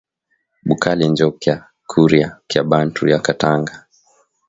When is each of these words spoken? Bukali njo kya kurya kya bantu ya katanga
Bukali 0.67 1.05
njo 1.11 1.27
kya 1.41 1.55
kurya 1.89 2.27
kya 2.49 2.61
bantu 2.71 3.01
ya 3.11 3.19
katanga 3.25 3.73